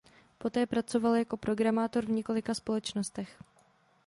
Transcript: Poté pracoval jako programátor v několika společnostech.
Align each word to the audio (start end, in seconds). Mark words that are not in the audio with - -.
Poté 0.37 0.65
pracoval 0.67 1.15
jako 1.15 1.37
programátor 1.37 2.05
v 2.05 2.09
několika 2.09 2.53
společnostech. 2.53 3.37